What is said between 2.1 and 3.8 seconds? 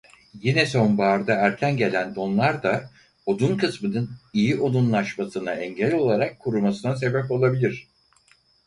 donlar da odun